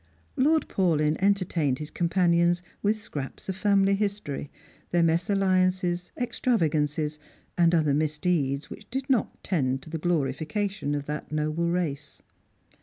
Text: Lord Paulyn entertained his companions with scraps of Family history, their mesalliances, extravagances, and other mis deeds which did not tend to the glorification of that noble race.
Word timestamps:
Lord 0.35 0.67
Paulyn 0.67 1.15
entertained 1.19 1.77
his 1.77 1.91
companions 1.91 2.63
with 2.81 2.97
scraps 2.97 3.47
of 3.49 3.55
Family 3.55 3.93
history, 3.93 4.49
their 4.89 5.03
mesalliances, 5.03 6.11
extravagances, 6.19 7.19
and 7.55 7.75
other 7.75 7.93
mis 7.93 8.17
deeds 8.17 8.67
which 8.67 8.89
did 8.89 9.07
not 9.11 9.43
tend 9.43 9.83
to 9.83 9.91
the 9.91 9.99
glorification 9.99 10.95
of 10.95 11.05
that 11.05 11.31
noble 11.31 11.69
race. 11.69 12.23